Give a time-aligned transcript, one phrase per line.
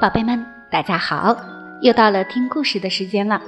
[0.00, 1.36] 宝贝们，大家好！
[1.82, 3.42] 又到了听故事的时间了。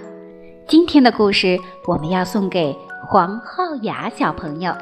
[0.69, 2.77] 今天的故事我们要送给
[3.07, 4.75] 黄浩雅小朋友。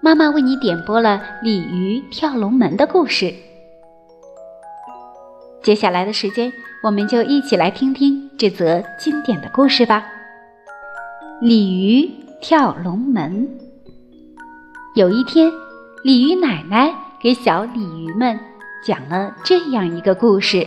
[0.00, 3.34] 妈妈为你点播了鲤鱼跳龙门的故事。
[5.62, 6.52] 接下来的时间，
[6.84, 10.06] 我们就一起来听听这则经典的故事吧。
[11.40, 12.08] 鲤鱼
[12.40, 13.48] 跳龙门。
[14.94, 15.50] 有一天，
[16.04, 18.38] 鲤鱼奶奶给小鲤鱼们
[18.84, 20.64] 讲了这样一个故事。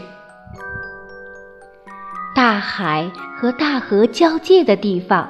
[2.36, 5.30] 大海和大河交界的地方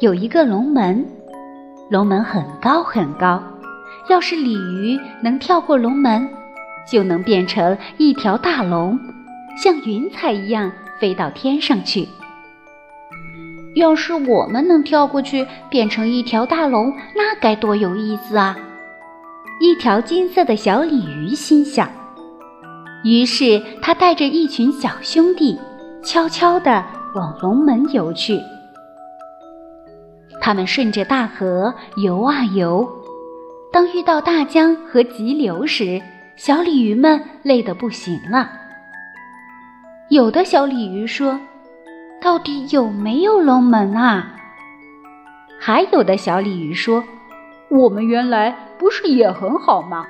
[0.00, 1.06] 有一个龙门，
[1.90, 3.42] 龙门很高很高。
[4.08, 6.26] 要是鲤鱼能跳过龙门，
[6.90, 8.98] 就能变成一条大龙，
[9.56, 10.70] 像云彩一样
[11.00, 12.08] 飞到天上去。
[13.74, 18.56] 要是我们能跳过去，变成一条大龙，那该多有意思啊！
[19.60, 21.88] 一条金色的小鲤鱼心想。
[23.04, 25.58] 于是他带着一群小兄弟。
[26.04, 28.40] 悄悄地往龙门游去。
[30.40, 32.88] 他们顺着大河游啊游，
[33.72, 36.02] 当遇到大江和急流时，
[36.34, 38.50] 小鲤鱼们累得不行了。
[40.08, 41.40] 有的小鲤鱼说
[42.20, 44.34] ：“到底有没有龙门啊？”
[45.58, 47.02] 还有的小鲤鱼说
[47.70, 50.06] ：“我们原来不是也很好吗？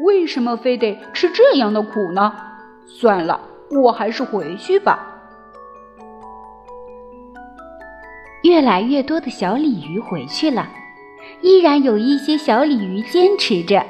[0.00, 2.32] 为什么非得吃这样的苦呢？
[2.86, 3.40] 算了，
[3.70, 5.08] 我还是回去吧。”
[8.42, 10.68] 越来越多的小鲤鱼回去了，
[11.42, 13.84] 依然有一些小鲤鱼坚持着。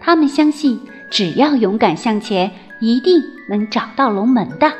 [0.00, 2.50] 他们相信，只要勇敢向前，
[2.80, 4.72] 一定能找到龙门的。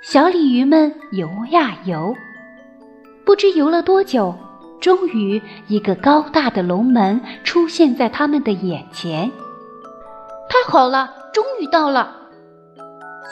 [0.00, 2.14] 小鲤鱼们游呀游，
[3.24, 4.34] 不知游了多久，
[4.80, 9.30] 终于一个高大的龙门出现在他们的眼前。
[10.48, 12.14] 太好了，终于到了！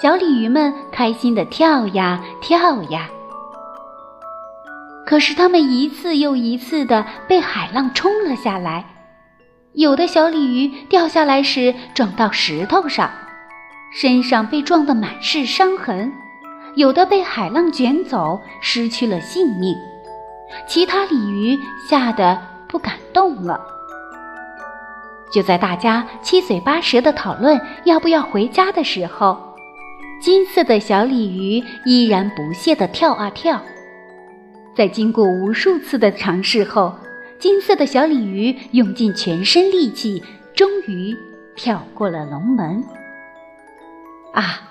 [0.01, 3.09] 小鲤鱼们开心地跳呀跳呀。
[5.05, 8.85] 可是，它们一次又一次的被海浪冲了下来。
[9.75, 13.11] 有的小鲤鱼掉下来时撞到石头上，
[13.91, 16.11] 身上被撞得满是伤痕；
[16.75, 19.75] 有的被海浪卷走，失去了性命。
[20.67, 22.39] 其他鲤鱼吓得
[22.69, 23.59] 不敢动了。
[25.33, 29.55] 就在大家七嘴八舌的讨论要不要回家的时候，
[30.21, 33.59] 金色的小鲤鱼依然不懈地跳啊跳。
[34.77, 36.95] 在经过无数次的尝试后，
[37.43, 40.23] 金色的小鲤鱼用尽全身力气，
[40.55, 41.13] 终于
[41.57, 42.85] 跳过了龙门。
[44.33, 44.71] 啊，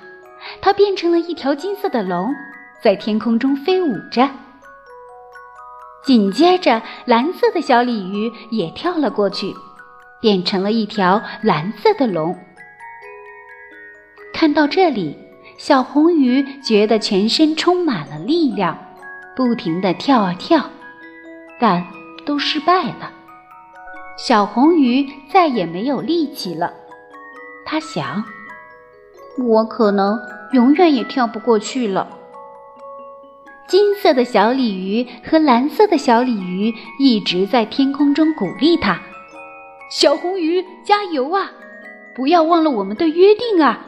[0.62, 2.34] 它变成了一条金色的龙，
[2.82, 4.30] 在天空中飞舞着。
[6.06, 9.54] 紧接着，蓝色的小鲤鱼也跳了过去，
[10.22, 12.40] 变成了一条蓝色的龙。
[14.34, 15.18] 看到这里，
[15.58, 18.78] 小红鱼觉得全身充满了力量。
[19.36, 20.70] 不停地跳啊跳，
[21.60, 21.86] 但
[22.26, 23.12] 都失败了。
[24.18, 26.74] 小红鱼再也没有力气了。
[27.66, 28.24] 它想
[29.40, 30.20] ：“我可能
[30.52, 32.08] 永远也跳不过去了。”
[33.68, 39.00] 金色的小鲤鱼和蓝色的小鲤鱼一直在天空中鼓励它
[39.90, 41.52] ：“小红鱼，加油啊！
[42.14, 43.88] 不要忘了我们的约定啊！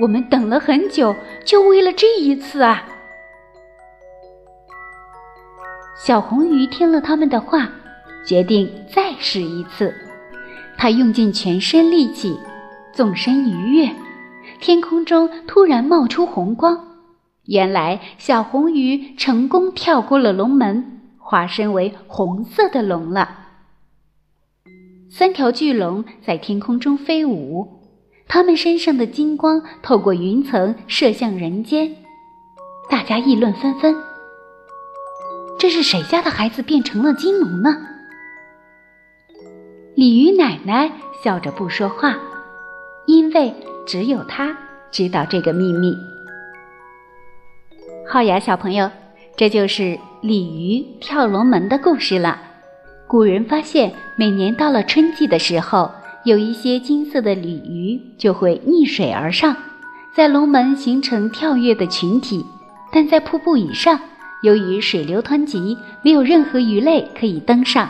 [0.00, 2.86] 我们等了很久，就为了这一次啊！”
[6.02, 7.68] 小红鱼听了他们的话，
[8.26, 9.94] 决定再试一次。
[10.78, 12.38] 它用尽全身力气，
[12.90, 13.90] 纵身一跃，
[14.60, 16.86] 天空中突然冒出红光。
[17.44, 23.36] 原来，小红鱼成功跳过了龙门，化身为红色的龙了。
[25.10, 27.82] 三条巨龙在天空中飞舞，
[28.26, 31.94] 它们身上的金光透过云层射向人间，
[32.88, 33.94] 大家议论纷纷。
[35.60, 37.76] 这是谁家的孩子变成了金龙呢？
[39.94, 40.90] 鲤鱼奶奶
[41.22, 42.16] 笑着不说话，
[43.06, 43.54] 因为
[43.86, 44.56] 只有她
[44.90, 45.94] 知道这个秘密。
[48.08, 48.90] 浩雅小朋友，
[49.36, 52.40] 这就是鲤鱼跳龙门的故事了。
[53.06, 55.90] 古人发现，每年到了春季的时候，
[56.24, 59.54] 有一些金色的鲤鱼就会逆水而上，
[60.16, 62.46] 在龙门形成跳跃的群体，
[62.90, 64.00] 但在瀑布以上。
[64.42, 67.88] 由于水流湍急，没有任何鱼类可以登上，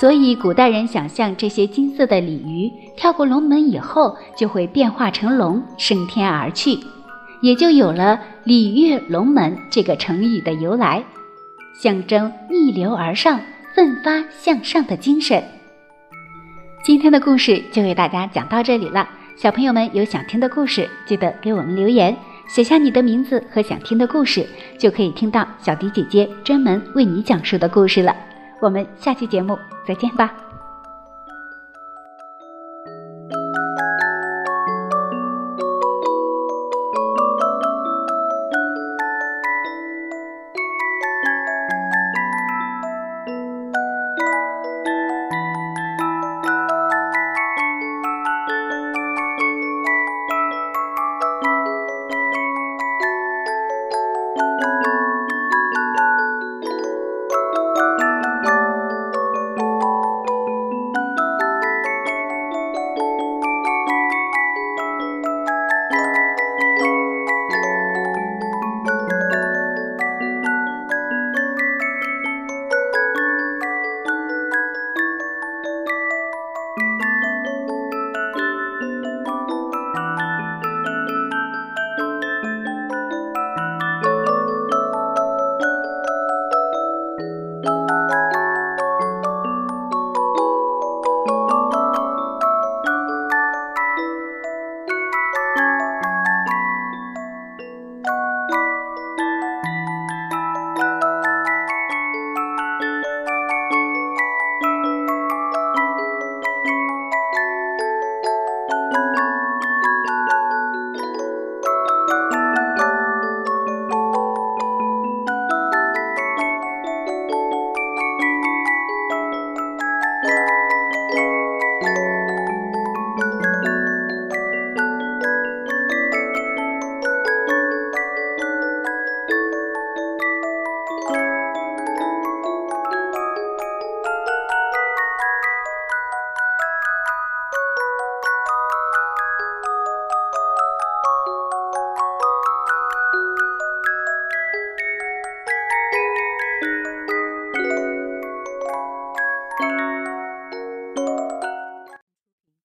[0.00, 6.78] 所以古代人想象这些金色的鲤鱼跳过龙门以后，就会变化成龙升天而去。
[7.42, 11.04] 也就有了“鲤跃龙门”这个成语的由来，
[11.80, 13.38] 象征逆流而上、
[13.74, 15.44] 奋发向上的精神。
[16.82, 22.16] 今天的故事就为大家讲到这里了，小朋友们有想听的故事，记得给我们留言，
[22.48, 24.46] 写下你的名字和想听的故事，
[24.78, 28.14] 就可以听到小迪姐姐专门为你讲述的故事了。
[28.60, 30.45] 我们下期节目再见吧。